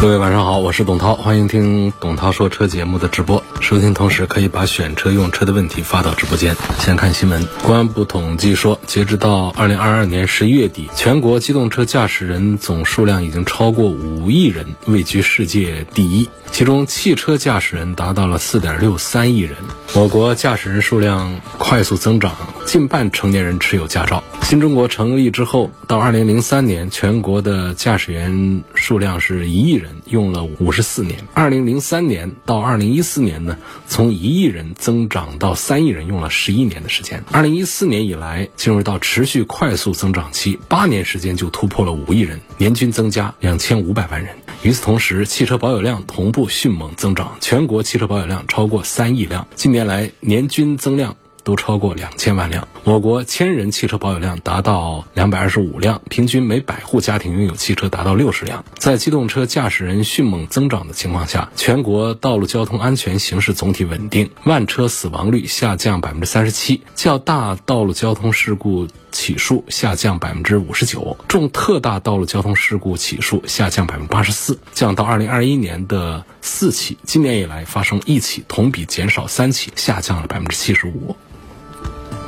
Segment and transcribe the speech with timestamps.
[0.00, 3.42] 各位晚上好，我是董涛，欢迎听董涛说车节目的直播。
[3.60, 6.54] 收听同时可以把选车用车的问题发到直播间。
[6.78, 16.28] 先看新闻，公安部统计说，截止到二零二二年十一月底，全国机动车驾驶人总数量已经超过五亿人，位居世界第一。
[16.52, 19.56] 其中，汽车驾驶人达到了四点六三亿人。
[19.94, 22.36] 我国驾驶人数量快速增长，
[22.68, 24.22] 近半成年人持有驾照。
[24.42, 31.18] 新中国成立之后，到二零零三年，全国的驾驶员数量是一亿人，用了五十四年。
[31.32, 37.24] 二零零三年到二零一四年呢，从一亿人增长到三亿人，用了十一年的时间。
[37.32, 44.34] 二零一四年以来，进入到持续快速增长期，八年时间就突破了五亿人，年均增加两千五百万人。
[44.62, 51.16] 与此同时，汽车保有量同步迅猛增长，全国汽车保有量超过三亿辆，近年来年均增量。
[51.48, 52.68] 都超过两千万辆。
[52.84, 58.62] 我国千人汽车保有量达到两百二十五辆，平均每百户家庭拥有汽车达到六十辆。
[58.76, 81.16] 在机动车驾驶人迅猛增长的情况下，全国道路交通安全形势总体稳定，万车死亡率下降百分之三十七，较大道路交通事故起数下降百分之五十九，重特大道路交通事故起数下降百分之八十四，降到二零二一年的四起，今年以来发生一起，同比减少三起，下降了百分之七十五。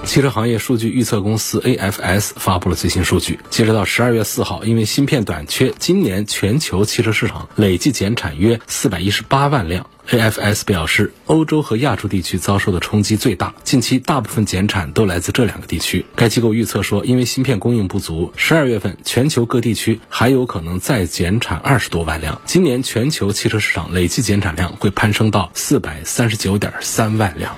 [0.04, 9.86] 汽车行业数据预测公司 AFS 发布了最新数据，截止到十二月四号，因为芯片短缺，今年全球汽车市场累计减产约四百一十八万辆。
[10.08, 16.04] AFS 表示，欧洲和亚洲地区遭受的冲击最大，近期大部分减产都来自这两个地区。
[16.16, 22.42] 该机构预测说，因为芯片供应不足，十二月份全球各地区还有可能再减产二十多万辆。
[22.44, 27.54] 今年全球汽车市场累计减产量会攀升到四百三十九点三万辆。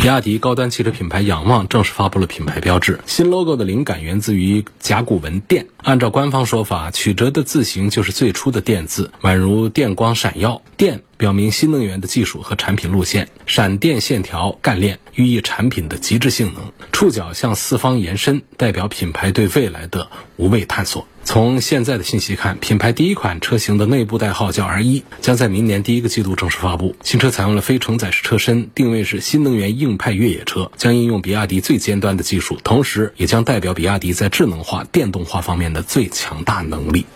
[0.00, 5.66] 比亚迪高端汽车品牌仰望正式发布了品牌标志，新 logo 的灵感源自于甲骨文“电”。
[5.84, 10.62] 按照官方说法，曲折的字形就是最初的“电”字，宛如电光闪耀。
[10.78, 16.72] 电表明新能源的技术和产品路线，闪电线条干练，寓意产品的极致性能。
[16.92, 21.06] 触角向四方延伸，代表品牌对未来的无畏探索。
[21.32, 26.96] 从现在的信息看，品牌第一款车型的内部代号叫 R 一，将在明年第一个季度正式发布。
[27.04, 37.06] 新车采用了非承载式车身，定位是新能源硬派越野车，将应用比亚迪最尖端的技术，同时也将代表比亚迪在智能化、电动化方面的最强大能力。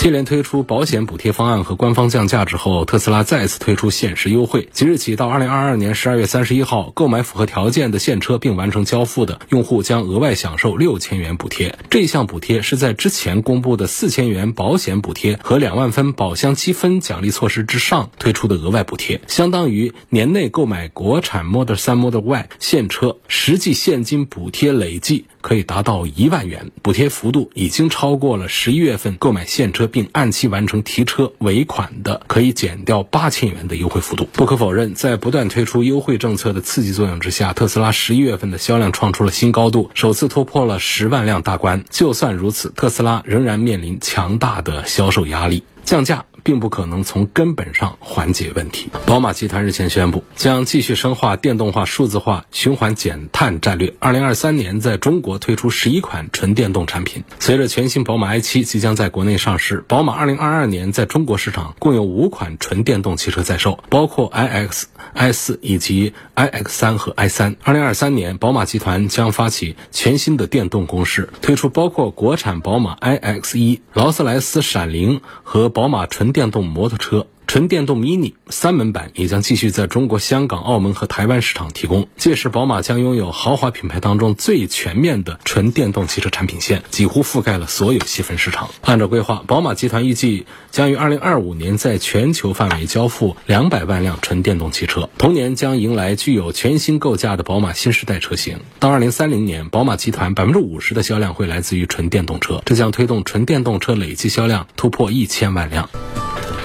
[0.00, 4.66] 接连推出保险补贴方案和官方降价之后，特斯拉再次推出限时优惠。
[4.72, 11.78] 即日起到二零二二年十二月三十一号，购买符合条件的现车并完成交付的用户将额外享受六千元补贴。
[11.90, 29.80] 这项补贴是在之前公布的四千元保险补贴和两万分宝箱积分奖励措施之上推出的额外补贴，相当于年内购买国产 Model 3、Model Y 现车，实际现金补贴累计可以达到一万元，补贴幅度已经超过了十一月份购买现车。
[29.90, 34.28] 并按期完成提车尾款的，可以减掉八千元的优惠幅度。
[34.32, 41.84] 不可否认，在不断推出优惠政策的刺激作用之下，特斯拉十一月份的销量创出了新高度，首次突破了十万辆大关。
[41.90, 46.24] 就算如此，特斯拉仍然面临强大的销售压力，降价。
[46.42, 48.88] 并不可能从根本上缓解问题。
[49.04, 53.94] 宝马集团日前宣布，将继续深化电动化、数字化、循环减碳战略。
[53.98, 57.24] 二零二三年在中国推出十一款纯电动产品。
[57.40, 64.84] 随着全新宝马 i7 即将在国内上市，宝马二零二二年在中国市场共有五款纯电动汽车在售，包括 iX、
[65.14, 67.56] i4 以及 iX 三和 i 三。
[67.62, 76.29] 二零二三年，宝马集团将发起全新的电动攻势，推出包括国产宝马 iX 一、劳斯莱斯闪灵和宝马纯。
[76.32, 77.26] 电动摩托车。
[77.50, 82.06] 纯电动 mini 三门版也将继续在中国香港、澳门和台湾市场提供。
[82.16, 88.70] 届时，宝马将拥有豪华品牌当中最全面的纯电动汽车产品线，几乎覆盖了所有细分市场。
[88.82, 98.60] 按照规划，宝马集团预计将于2025年在全球范围交付200万辆纯电动汽车，同年将迎来具有全新构架的宝马新时代车型。
[98.78, 105.90] 到2030年，宝马集团50%的销量会来自于纯电动车，这将推动纯电动车累计销量突破1000万辆。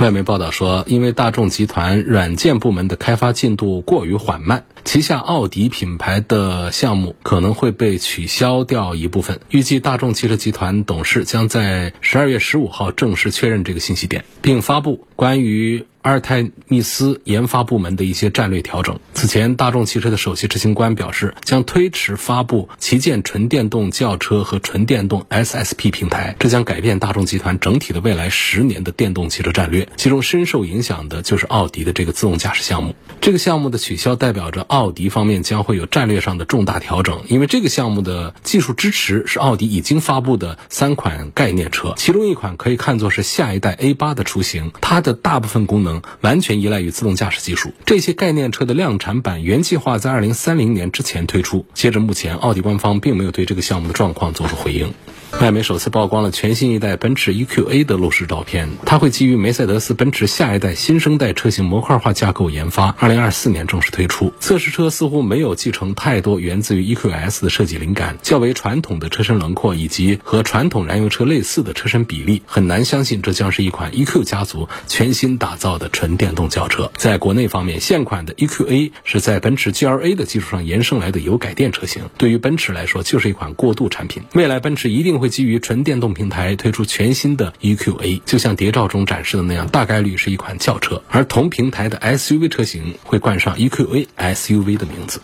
[0.02, 9.40] 外媒报道说，因为大众集团软件部门的开发进度过于缓慢，旗下奥迪品牌的项目可能会被取消掉一部分。
[9.50, 15.86] 预计大众汽车集团董事将在十二月十五号正式确认这个信息点，并发布关于。
[16.06, 19.00] 阿尔泰密斯研发部门的一些战略调整。
[19.16, 29.90] 此前，大众汽车的首席执行官表示，将推迟发布旗舰纯电动轿车和纯电动 SSP 平台，这将改变大众集团整体的未来十年的电动汽车战略。
[29.98, 32.94] 其中深受影响的就是奥迪的这个自动驾驶项目。
[33.20, 45.95] 这个项目的取消代表着奥迪方面将会有战略上的重大调整，因为这个项目的技术支持是奥迪已经发布的三款概念车，其中一款可以看作是下一代 A 八的雏形，它的大部分功能。
[46.22, 47.72] 完全依赖于自动驾驶技术。
[47.86, 51.66] 这些概念车的量产版原计划在二零三零年之前推出。
[51.74, 54.94] 截至，目前奥迪官方并没有对这个项目的状况做出回应。
[55.42, 64.32] 外媒首次曝光了全新一代奔驰 EQA 的路试照片，它会基于梅赛德斯奔驰下一代新生代车型模块化架构研发，二零二四年正式推出。
[64.40, 76.90] 测试车似乎没有继承太多源自于 EQS 的设计灵感，较为传统的车身轮廓以及和传统燃油车类似的车身比例，很难相信这将是一款 EQ 家族全新打造的纯电动轿车。
[76.96, 84.24] 在国内方面，现款的 EQA 是在奔驰 GLA 的基础上延伸来的油改电车型，对于奔驰来说就是一款过渡产品。
[84.34, 85.25] 未来奔驰一定会。
[85.26, 91.02] 会基于纯电动平台推出全新的 EQA，就像谍照中展示的那样，大概率是一款轿车。
[91.10, 95.20] 而同平台的 SUV 车型会冠上 EQA SUV 的名字。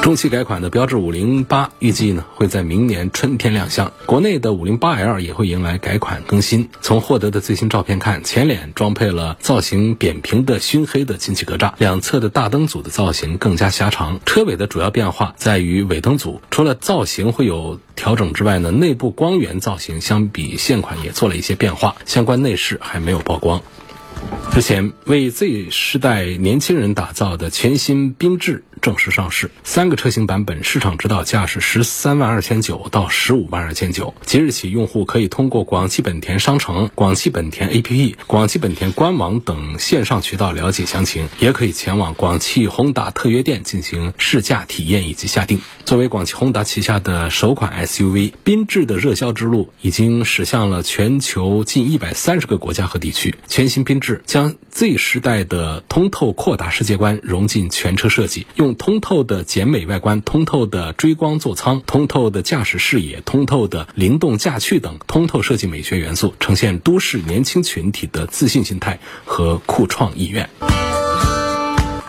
[0.00, 3.92] 中期改款的标致五零八预计呢会在明年春天亮相。
[4.06, 6.70] 国内的五零八 L 也会迎来改款更新。
[6.80, 14.18] 从获得的最新照片看，前脸装配了造型扁平的熏黑的进气格栅，两侧的大灯组的造型更加狭长。
[14.24, 17.78] 车尾的主要变化在于尾灯组，除了造型会有。
[17.94, 23.62] 调整之外呢，内部光源造型相比现款也做了一些变化，相关内饰还没有曝光。
[24.52, 34.14] 之前为 Z 世代年轻人打造的全新缤智正式上市，三个车型版本市场指导价是十三万二千九到十五万二千九。
[34.24, 45.60] 即日起，用户可以通过广汽本田商城、广汽本田 APP、广汽本田官网等线上渠道了解详情，也可以前往广汽宏达特约店进行试驾体验以及下定。
[45.92, 53.34] 作为广汽宏达旗下的首款 SUV，缤智的热销之路已经驶向了全球近一百三十个国家和地区。
[53.46, 70.48] 全新缤智将 Z 时代的通透阔大世界观融进全车设计，用通透的简美外观、通透的追光座舱、通透的驾驶视野、通透的灵动驾趣等通透设计美学元素，呈现都市年轻群体的自信心态和酷创意愿。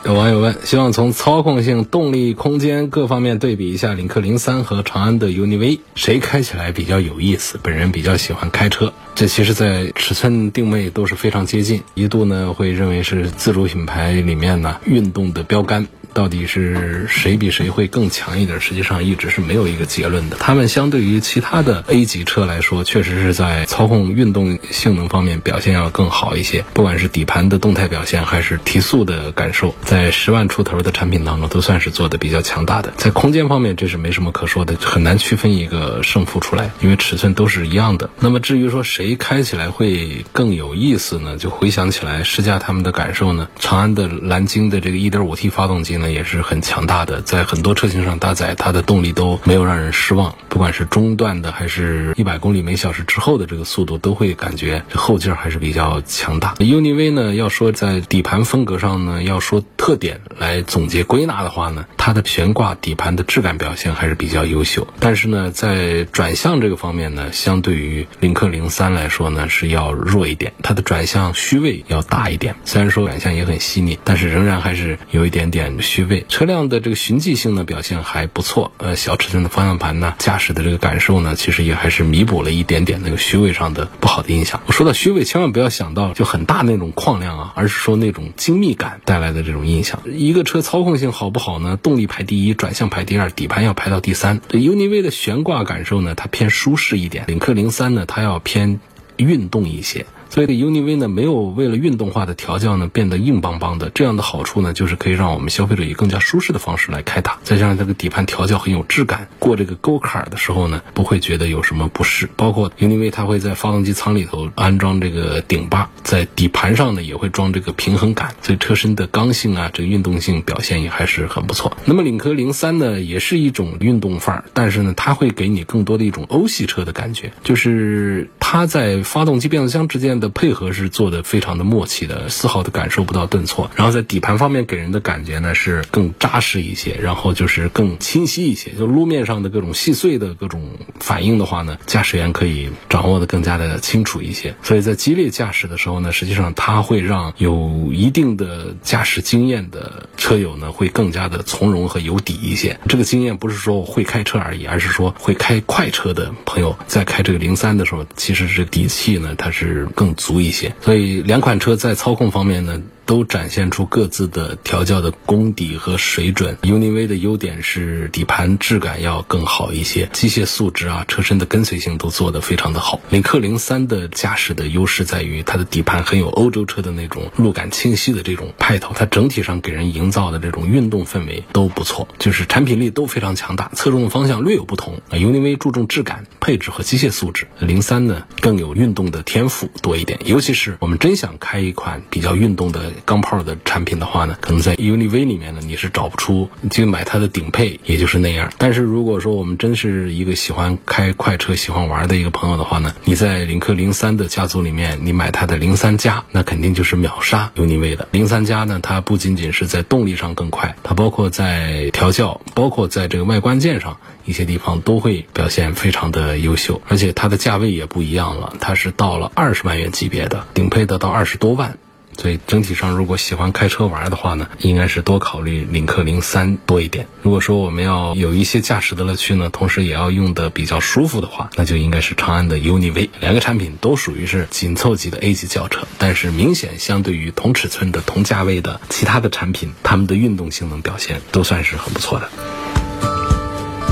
[0.06, 7.58] 有网友问，希望从操控性、动力、空间各方面对比一下领克零三和长安的 UNI-V，谁开起来比较有意思？
[7.64, 15.88] 本人比较喜欢开车，这其实在尺寸定位都是非常接近，一度呢会认为是自主品牌里面呢运动的标杆。
[16.14, 18.62] 到底是谁比谁会更强一点？
[18.62, 20.38] 实际上一直是没有一个结论的。
[20.40, 26.64] 他们相对于其他的 A 级车来说，确实是在操控运动性能方面表现要更好一些。
[26.74, 32.94] 不管是底盘的动态表现，还是提速的感受，在十万出头的产品当中，都算是做的比较强大的。
[32.98, 38.10] 在空间方面，这是没什么可说的，很难区分一个胜负出来，因为尺寸都是一样的。
[38.20, 41.38] 那么至于说谁开起来会更有意思呢？
[41.38, 46.03] 就回想起来试驾他们的感受呢，长安的蓝鲸的这个 1.5T 发动机呢。
[46.12, 50.36] 也是很强大的，在很多车型上搭载，它的动力都没有让人失望。
[50.50, 56.54] 不管是中段的，还是一百公里每小时之后的这个速度，都会感觉后劲儿还是比较强大。
[56.56, 64.88] UNI-V 呢，要说在底盘风格上呢，要说特点来总结归纳的话呢，它的悬挂底盘的质感表现还是比较优秀。
[65.00, 72.56] 但是呢，在转向这个方面呢，相对于领克零三来说呢，是要弱一点，它的转向虚位要大一点。
[72.66, 76.04] 虽然说转向也很细腻，但是仍然还是有一点点虚。
[76.04, 84.62] 位车辆的这个循迹性呢表现还不错，呃，小尺寸的方向盘呢，驾驶的这个感受呢，其实也还是弥补了一点点那个虚位上的不好的印象。
[84.66, 90.02] 我说到虚位，千万不要想到就很大那种矿量啊，而是说那种精密感带来的这种印象。
[90.06, 91.78] 一个车操控性好不好呢？
[91.82, 94.42] 动力排第一，转向排第二，底盘要排到第三。
[94.50, 98.80] 这 UNI-V 的悬挂感受呢，它偏舒适一点；领克零三呢，它要偏
[99.18, 100.06] 运动一些。
[100.34, 107.38] 所以这 UNI-V 呢，没有为了运动化的调教呢变得硬邦邦的，这样的好处呢，就是可以让我们消费者以更加舒适的方式来开它。
[107.44, 112.28] 再加上这个底盘调教很有质感，过这个沟坎的时候呢，不会觉得有什么不适。
[112.36, 121.78] 包括 UNI-V 它会在发动机舱里头安装这个顶把，在底盘上呢也会装这个平衡杆，所以车身的刚性啊，这个运动性表现也还是很不错。
[121.86, 130.34] 那么领克零三呢，也是一种运动范儿，但是呢，它会给你更多的一种欧系车的感觉，就是它在发动机变速箱之间的。
[130.44, 133.70] 配合是做的非常的默契的，丝毫的感受不到顿挫。
[133.76, 138.72] 然后在底盘方面给人的感觉呢是更扎实一些，然后就是更清晰一些。
[138.72, 144.56] 就路面上的各种细碎的各种反应的话呢，驾驶员可以掌握的更加的清楚一些。
[144.64, 152.80] 所以在激烈驾驶的时候呢，实际上它会让有一定的驾驶经验的车友呢会更加的从容和有底一些。
[152.90, 160.74] 这个经验不是说会开车而已，而是说会开快车的朋友在开这个零三的时候，其实是底气呢它是更足一些。
[160.82, 162.82] 所以两款车在操控方面呢。
[163.06, 166.58] 都展现出各自的调教的功底和水准。
[166.62, 173.02] UNI-V 的优点是底盘质感要更好一些，机械素质啊、车身的跟随性都做得非常的好。
[173.10, 183.70] 领克零三的驾驶的优势在于它的底盘很有欧洲车的那种路感清晰的这种派头，它整体上给人营造的这种运动氛围都不错，就是产品力都非常强大。
[183.76, 190.20] 侧重的方向略有不同啊，UNI-V 注重质感、配置和机械素质，零三呢更有运动的天赋多一点。
[190.26, 192.93] 尤其是我们真想开一款比较运动的。
[193.06, 198.52] 钢炮的产品的话呢，可能在 UNI-V 里面呢，你是找不出，就买它的顶配，也就是那样。
[198.58, 208.08] 但是如果说我们真是一个喜欢开快车、喜欢玩的一个朋友的话呢，你在领克零三的家族里面，你买它的零三加，那肯定就是秒杀 UNI-V 的。
[208.12, 221.78] 零三加呢，它不仅仅是在动力上更快，它包括在调教，包括在这个外观件上一些地方都会表现非常的优秀，而且它的价位也不一样了，它是到了二十万元级别的，顶配的到二十多万。
[222.18, 227.08] 所以整体上，如果喜欢开车玩的话呢，应该是多考虑领克零三多一点。
[227.22, 233.10] 如果说我们要有一些驾驶的乐趣呢，同时也要用的比较舒服的话，那就应该是长安的 UNI-V。
[233.20, 242.30] 两个产品都属于是紧凑级的 A 级轿车，但是明显相对于同尺寸的同价位的其他的产品，它们的运动性能表现都算是很不错的。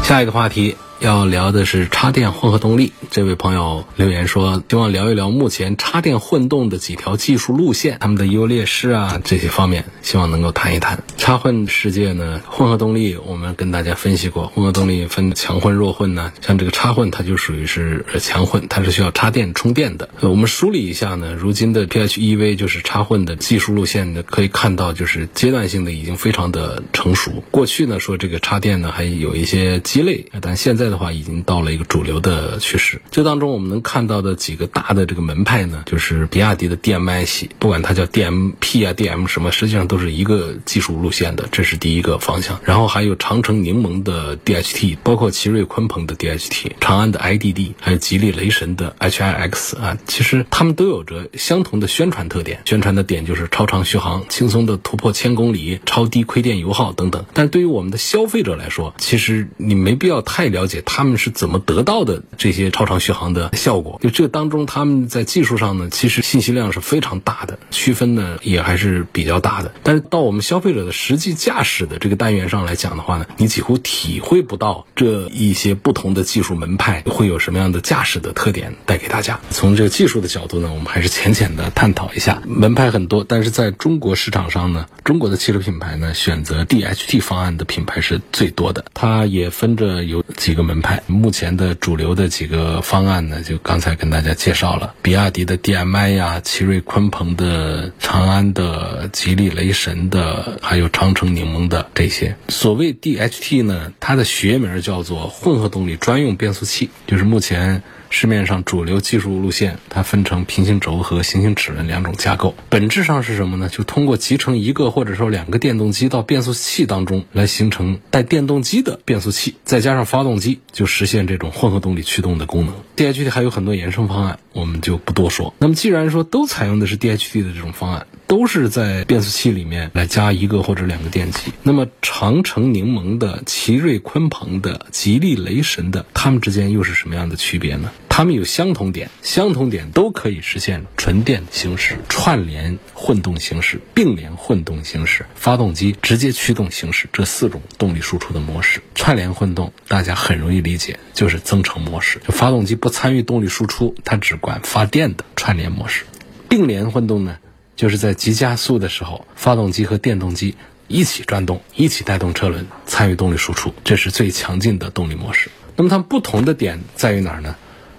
[0.04, 0.76] 下一个话题。
[1.02, 2.94] 要聊的是插电混合动力。
[3.10, 11.04] 这位朋友留言说，希望聊一聊目前插电混动的几条技术路线，他们的优劣势啊这些方面，希望能够谈一谈。
[11.18, 16.32] 插混世界呢，混合动力我们跟大家分析过，混合动力分强混、弱混呢。
[16.40, 20.08] 像这个插混，它就属于是强混，它是需要插电充电的。
[20.20, 27.44] 我们梳理一下呢，如今的 PHEV 就是插混的技术路线的，可以看到就是阶段性的已经非常的成熟。
[27.50, 30.91] 过去呢说这个插电呢还有一些鸡肋，但现在。
[30.92, 33.02] 的话已经到了一个主流的趋势。
[33.10, 42.60] 这当中我们能看到的几个大的这个门派呢，就是比亚迪的 DM-i 系，不管它叫 DM-P 啊、DM 什么，实际上都是一个技术路线的，这是第一个方向。
[42.64, 52.62] 然后还有长城柠檬的 DHT，包括奇瑞鲲鹏的 DHT，长安的 IDD，还有吉利雷神的 HiX 啊，其实他们都有着相同的宣传特点。
[52.66, 57.26] 宣传的点就是超长续航、轻松的突破千公里、超低亏电油耗等等。
[57.34, 60.81] 但对于我们的消费者来说，其实你没必要太了解。
[60.82, 64.00] 他们是怎么得到的这些超长续航的效果？
[64.02, 69.72] 就这当中，他们在技术上呢，其实信息量是非常大的，区分呢也还是比较大的。
[69.84, 79.40] 但是到我们消费者的实际驾驶的这个单元上来讲的话呢，你几乎体会不到这一些不同的技术门派会有什么样的驾驶的特点带给大家。
[79.50, 82.42] 从这个技术的角度呢，我们还是浅浅的探讨一下。
[82.48, 88.86] 门派很多，但是在中国市场上呢，中国的汽车品牌呢，选择 DHT 方案的品牌是最多的。
[88.94, 90.62] 它也分着有几个。
[90.62, 102.38] 门门派目前的主流的几个方案呢，就刚才跟大家介绍了，比亚迪的 DM-i 呀，奇瑞鲲鹏的、长安的、吉利雷神的，还有长城柠檬的这些。
[102.48, 107.84] 所谓 DHT 呢，它的学名叫做混合动力专用变速器，就是目前。
[108.12, 112.54] 市面上主流技术路线，它分成平行轴和行星齿轮两种架构。
[112.70, 113.70] 本质上是什么呢？
[113.70, 122.76] 就通过集成一个或者说两个电动机到变速器当中，来形成带电动机的变速器，再加上发动机，就实现这种混合动力驱动的功能。
[122.98, 125.54] DHT 还有很多衍生方案，我们就不多说。
[125.58, 137.92] 那么既然说都采用的是 DHT 的这种方案，都是在变速器里面来加一个或者两个电机，那么长城柠檬的、奇瑞鲲鹏的、吉利雷神的，它们之间又是什么样的区别呢？
[138.08, 148.82] 它们有相同点，相同点都可以实现纯电行驶、串联混动行驶、并联混动行驶、发动机直接驱动行驶这四种动力输出的模式。
[148.96, 156.06] 串联混动大家很容易理解，就是增程模式，就发动机不参与动力输出，它只管发电的串联模式。
[156.48, 157.38] 并联混动呢，
[157.82, 160.56] 就是在急加速的时候，发动机和电动机
[160.88, 165.50] 一起转动，一起带动车轮参与动力输出，这是最强劲的动力模式。
[165.76, 167.56] 那么它们不同的点在于哪儿呢？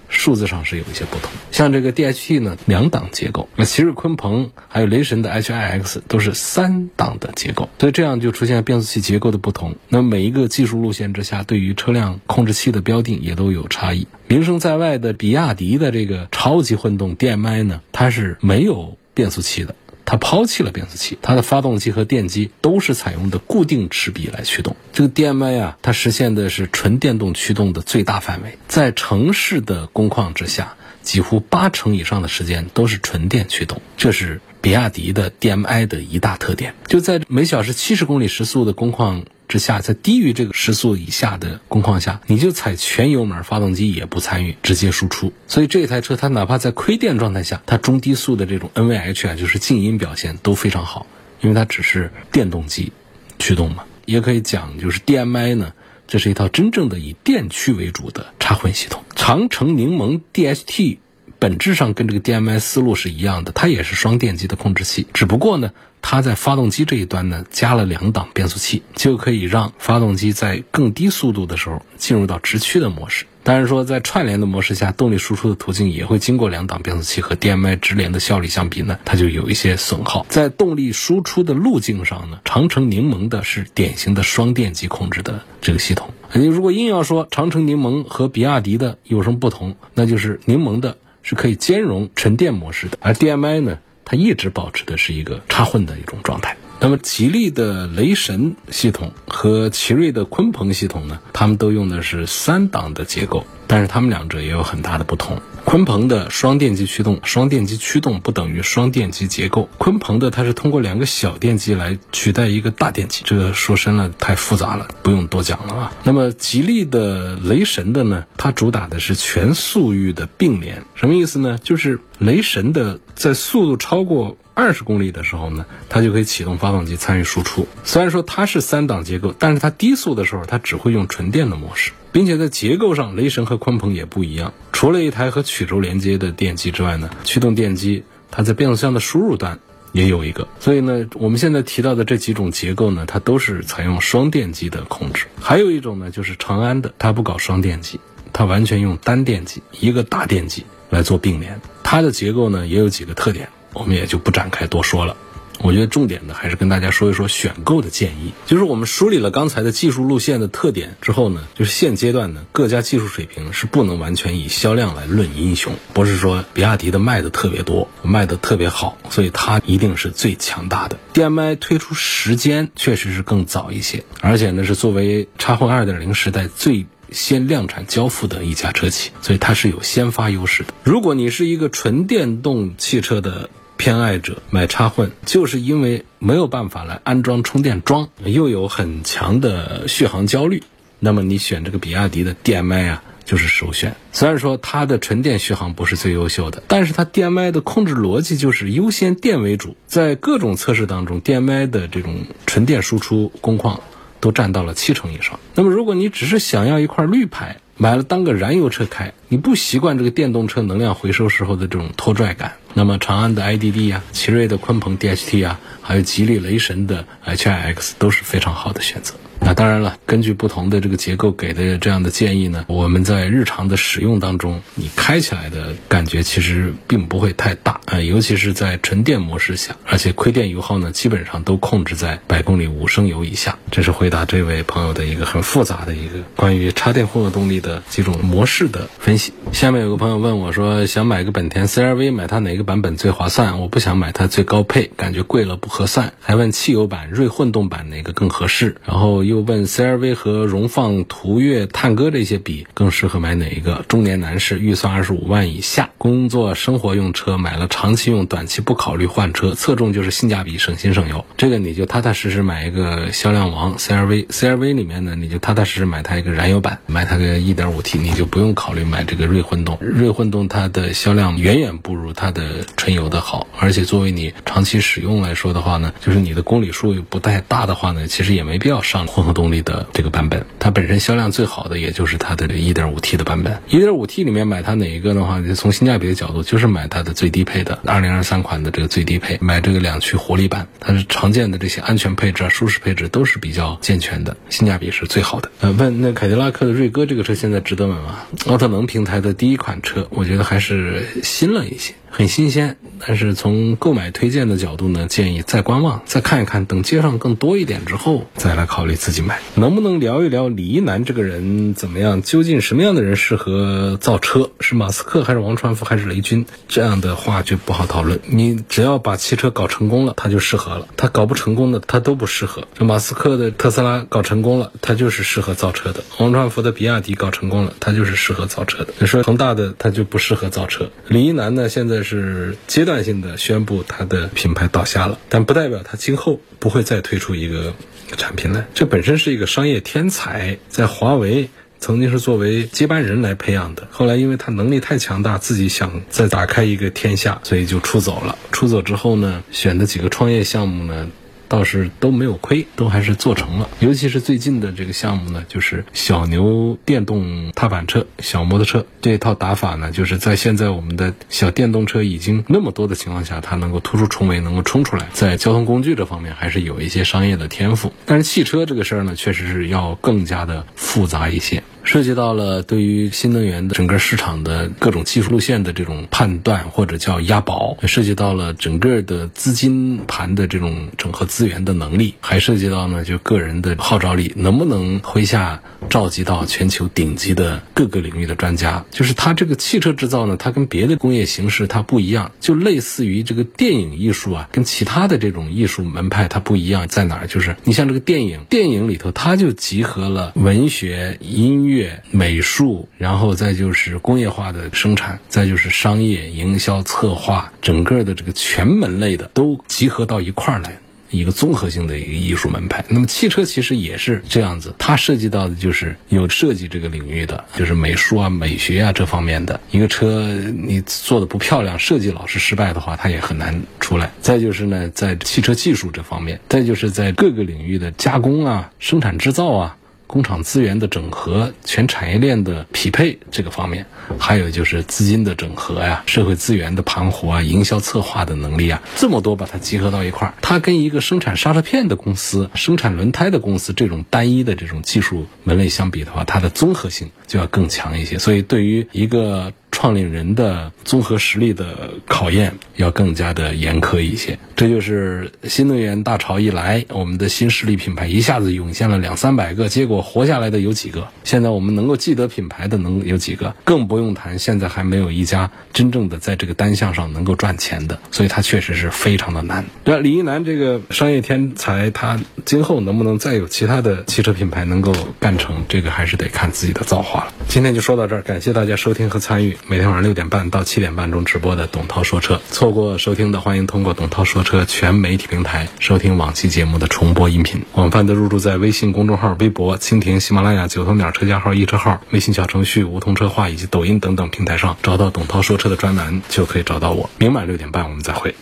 [0.07, 1.29] 数字上是有一些不同。
[1.51, 9.75] 像这个 DHT 呢，两档结构；那奇瑞、鲲鹏还有雷神的 HiX 都是三档的结构，所以这样就出现了变速器结构的不同。
[9.89, 14.07] 那每一个技术路线之下，对于车辆控制器的标定也都有差异。
[14.29, 19.75] 名声在外的比亚迪的这个超级混动 DMI 呢，它是没有变速器的。
[20.05, 24.75] 它抛弃了变速器，它的发动机和电机都是采用的固定齿比来驱动。
[24.91, 33.81] 这个 DMI 啊，它实现的是纯电动驱动的最大范围，在城市的工况之下，几乎八成以上的时间都是纯电驱动。
[33.95, 36.75] 这是比亚迪的 DMI 的一大特点。
[36.87, 39.23] 就在每小时七十公里时速的工况。
[39.53, 45.31] 之下，在低于这个时速以下的工况下，你就踩全油门，发动机也不参与，直接输出。
[45.47, 51.05] 所以这台车它哪怕在亏电状态下，它中低速的这种 NVH 啊，就是静音表现都非常好，
[51.39, 52.91] 因为它只是电动机
[53.37, 53.83] 驱动嘛。
[54.05, 55.73] 也可以讲，就是 DMI 呢，
[56.07, 59.03] 这是一套真正的以电驱为主的插混系统。
[59.15, 60.97] 长城柠檬 DHT
[61.43, 65.71] 本质上跟这个 DMI 思路是一样的，它也是双电机的控制器，只不过呢。
[66.01, 73.25] 它在发动机这一端呢，加了两档变速器，就可以让发动机在更低速度的时候进入到直驱的模式。
[73.43, 80.25] 当然说，在串联的模式下，动力输出的途径也会经过两档变速器和 DMI 直连的效率相比呢，它就有一些损耗。
[80.29, 86.13] 在动力输出的路径上呢，长城柠檬的是典型的双电机控制的这个系统。
[86.33, 93.79] 你如果硬要说长城柠檬和比亚迪的有什么不同，那就是柠檬的是可以兼容纯电模式的，而 DMI 呢？
[94.05, 96.55] 它一直保持的是一个插混的一种状态。
[96.81, 101.17] 那么，吉利的雷神系统和奇瑞的鲲鹏系统呢？
[101.31, 105.41] 他们都用的是三档的结构，但是他们两者也有很大的不同。
[105.65, 109.69] 鲲鹏的双电机驱动，双电机驱动不等于双电机结构。
[109.79, 115.93] 鲲鹏的它是通过两个小电机来取代一个大电机，这个说深了太复杂了，不用多讲了啊。
[116.03, 118.25] 那么吉利的雷神的呢？
[118.37, 121.57] 它主打的是全速域的并联，什么意思呢？
[121.63, 124.37] 就是雷神的在速度超过。
[124.55, 127.67] 二十公里的时候呢，它就可以启动发动机参与输出。
[127.83, 134.53] 虽然说它是三档结构，但是它低速的时候，它只会用纯电的模式，并且在结构上，雷神和鲲鹏也不一样。
[134.71, 139.59] 除了一台和曲轴连接的电机之外呢，驱动电机它在变速箱的输入端
[139.91, 140.47] 也有一个。
[140.59, 145.25] 所以呢，我们现在提到的这几种结构呢，它都是采用双电机的控制。
[145.41, 147.99] 还有一种呢，就是长安的，它不搞双电机，
[148.31, 151.59] 它完全用单电机，一个大电机来做并联。
[151.83, 153.49] 它的结构呢，也有几个特点。
[153.73, 155.17] 我们也就不展开多说了。
[155.63, 158.33] 我觉得重点呢，还是跟大家说一说选购的建议。
[158.45, 165.73] 就是我们梳理了刚才的技术路线的特点之后呢，就是现阶段呢，各家技术水平是不能完全以销量来论英雄。
[165.93, 170.99] 不是说比亚迪的卖的特别多，卖的特别好，所以它一定是最强大的。
[171.13, 180.73] DMI 推出时间确实是更早一些，而且呢是作为插混2.0时代最先量产交付的一家车企，所以它是有先发优势的。
[180.83, 190.63] 如果你是一个纯电动汽车的，偏爱者买插混，就是因为没有办法来安装充电桩，又有很强的续航焦虑。
[190.99, 193.95] 那么你选这个比亚迪的 DMI 啊，就是首选。
[194.13, 199.75] 虽然说它的纯电续航不是最优秀的，但是它 DMI 的控制逻辑就是优先电为主。
[199.85, 203.81] 在各种测试当中，DMI 的这种纯电输出工况
[204.21, 205.37] 都占到了七成以上。
[205.55, 212.53] 那么如果你只是想要一块绿牌，买了当个燃油车开，你不习惯这个电动车能量回收时候的这种拖拽感。
[212.75, 219.13] 那么长安的 IDD 啊，奇瑞的鲲鹏 DHT 啊，还有吉利雷神的 HiX 都是非常好的选择。
[219.45, 233.57] 那当然了，根据不同的这个结构给的这样的建议呢，我们在日常的使用当中，你开起来的感觉其实并不会太大啊，尤其是在纯电模式下，而且亏电油耗呢基本上都控制在百公里五升油以下。
[233.69, 239.33] 这是回答这位朋友的一个很复杂的一个关于插电混合动力的几种模式的分析。
[239.51, 243.59] 下面有个朋友问我说，想买个本田 CRV，买它哪个版本最划算？
[243.59, 246.13] 我不想买它最高配，感觉贵了不合算。
[246.21, 248.77] 还问汽油版、锐混动版哪个更合适？
[248.85, 249.32] 然后又。
[249.33, 253.83] 又问 CRV 和荣放、途岳、探歌这些比更适合买哪一个？
[253.87, 261.25] 中年男士预算二十五万以下，工作生活用车买了长期用，短期不考虑换车，侧重就是性价比，省心省油。
[261.35, 264.27] 这个你就踏踏实实买一个销量王 CRV。
[264.27, 269.79] CRV 里面呢，你就踏踏实实买它一个燃油版，买它个 1.5T，你就不用考虑买这个锐混动。
[269.81, 279.07] 锐混动它的销量远远不如它的纯油的好，而且作为你长期使用来说的话呢，就是你的公里数又不太大的话呢，其实也没必要上。
[279.13, 280.43] 混合动力的这个版本。
[280.57, 283.61] 它本身销量最好的也就是它的这 1.5T 的版本。
[283.69, 295.51] 1.5T 里面买它哪一个的话，就从性价比的角度，就是买它的最低配的2023款的这个最低配，买这个两驱活力版，它是常见的这些安全配置啊、舒适配置都是比较健全的，性价比是最好的。
[295.59, 298.25] 呃，问那凯迪拉克的锐歌这个车现在值得买吗？
[298.47, 301.93] 奥特能平台的第一款车，我觉得还是新了一些。
[302.15, 309.41] 很新鲜，但是从购买推荐的角度呢，建议再观望，再看一看，等街上更多一点之后，再来考虑自己买。
[309.55, 312.21] 能不能聊一聊李一男这个人怎么样？
[312.21, 314.51] 究竟什么样的人适合造车？
[314.59, 316.45] 是马斯克还是王传福还是雷军？
[316.67, 318.19] 这样的话就不好讨论。
[318.27, 322.67] 你只要把汽车搞成功了，他就适合了；他搞不成功的，他都不适合。
[322.77, 328.93] 这马斯克的特斯拉搞成功了，他就是适合造车的；王传福的比亚迪搞成功了，他就是适合造车的。
[328.99, 330.91] 你说恒大的他就不适合造车。
[331.07, 332.02] 李一男呢，现在。
[332.03, 337.73] 是阶段性的宣布他的品牌倒下了，但不代表他今后不会再推出一个
[338.17, 338.67] 产品来。
[338.73, 348.37] 这本身是一个商业天才，在华为曾经是作为接班人来培养的，后来因为他能力太强大，自己想再打开一个天下，所以就出走了。
[348.51, 351.09] 出走之后呢，选的几个创业项目呢？
[351.53, 353.69] 倒是都没有亏，都还是做成了。
[353.79, 367.93] 尤其是最近的这个项目呢，就是小牛电动踏板车、小摩托车这一套打法呢，就是在现在我们的小电动车已经那么多的情况下，它能够突出重围，能够冲出来，在交通工具这方面还是有一些商业的天赋。
[368.07, 371.61] 但是汽车这个事儿呢，确实是要更加的复杂一些。
[371.83, 388.85] 涉及到了对于新能源的整个市场的各种技术路线的这种判断，或者叫押宝，涉及到了整个的资金盘的这种整合资源的能力，还涉及到呢就个人的号召力，能不能麾下召集到全球顶级的各个领域的专家？
[388.89, 397.27] 就是它这个汽车制造呢，它跟别的工业形式它不一样，就类似于这个电影艺术啊，跟其他的这种艺术门派它不一样在哪儿？
[397.27, 401.72] 就是你像这个电影，电影里头它就集合了文学、音乐。
[401.73, 410.77] 乐、美术，然后再就是工业化的生产，再就是商业营销策划，整个的这个全门类的都集合到一块儿来，
[411.09, 412.83] 一个综合性的一个艺术门派。
[412.87, 419.59] 那么汽车其实也是这样子，它涉及到的就是有设计这个领域的，就是美术啊、美学啊这方面的。
[419.71, 420.33] 一个车
[420.65, 424.11] 你做的不漂亮，设计老是失败的话，它也很难出来。
[424.21, 429.77] 再就是呢，在汽车技术这方面，再就是在各个领域的加工啊、生产制造啊。
[430.07, 433.85] 工厂资源的整合、全产业链的匹配这个方面，
[434.19, 448.19] 还有就是资金的整合呀、社会资源的盘活啊、营销策划的能力啊，这么多把它集合到一块儿，它跟一个生产刹车片的公司、生产轮胎的公司这种单一的这种技术门类相比的话，它的综合性就要更强一些。
[448.19, 454.37] 所以，对于一个创立人的综合实力的考验要更加的严苛一些。
[454.55, 461.07] 这就是新能源大潮一来，我们的新势力品牌一下子涌现了两三百个，结果活下来的有几个？
[461.23, 463.53] 现在我们能够记得品牌的能有几个？
[463.65, 469.65] 更不用谈现在还没有一家真正的在这个单项上能够赚钱的，所以它确实是非常的难。
[469.83, 475.65] 那李一男这个商业天才，他今后能不能再有其他的汽车品牌能够干成？
[475.67, 477.33] 这个还是得看自己的造化了。
[477.47, 479.57] 今天就说到这儿，感谢大家收听和参与。
[479.65, 487.63] 每天晚上六点半到七点半钟直播的董涛说车，错过收听的欢迎通过董涛说车全媒体平台收听往期节目的重播音频。
[487.71, 497.09] 广泛的入驻在微信公众号、微博、蜻蜓、喜马拉雅、九头鸟车架号、易车号、微信小程序梧桐车话以及抖音等等平台上，找到董涛说车的专栏就可以找到我。
[497.17, 498.35] 明晚六点半我们再会。